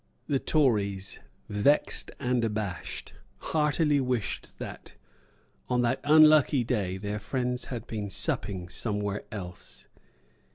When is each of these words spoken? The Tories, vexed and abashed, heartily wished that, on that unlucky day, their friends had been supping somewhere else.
The 0.25 0.39
Tories, 0.39 1.19
vexed 1.47 2.09
and 2.19 2.43
abashed, 2.43 3.13
heartily 3.37 4.01
wished 4.01 4.57
that, 4.57 4.95
on 5.69 5.81
that 5.81 5.99
unlucky 6.03 6.63
day, 6.63 6.97
their 6.97 7.19
friends 7.19 7.65
had 7.65 7.85
been 7.85 8.09
supping 8.09 8.67
somewhere 8.67 9.25
else. 9.31 9.85